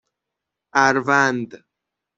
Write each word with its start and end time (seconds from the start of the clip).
اَروند 0.83 1.49